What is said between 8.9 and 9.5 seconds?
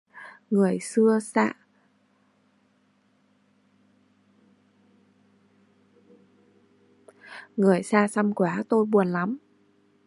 lắm